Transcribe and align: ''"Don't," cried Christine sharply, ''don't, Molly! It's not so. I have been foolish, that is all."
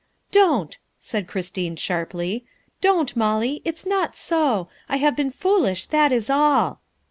''"Don't," 0.31 0.79
cried 1.07 1.27
Christine 1.27 1.75
sharply, 1.75 2.43
''don't, 2.81 3.15
Molly! 3.15 3.61
It's 3.63 3.85
not 3.85 4.15
so. 4.15 4.67
I 4.89 4.97
have 4.97 5.15
been 5.15 5.29
foolish, 5.29 5.85
that 5.85 6.11
is 6.11 6.27
all." 6.27 6.81